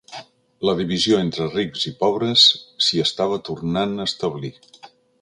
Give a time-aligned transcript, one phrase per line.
[0.67, 2.49] La divisió entre rics i pobres
[2.87, 4.55] s'hi estava tornant a establir.